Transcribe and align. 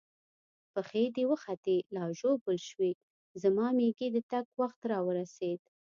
پښې 0.73 1.03
دې 1.15 1.23
وختي 1.31 1.77
لا 1.95 2.03
ژوبل 2.19 2.57
شوې، 2.69 2.91
زما 3.41 3.65
مېږي 3.77 4.07
د 4.15 4.17
تګ 4.31 4.45
وخت 4.61 4.81
را 4.91 4.99
ورسېد. 5.07 5.61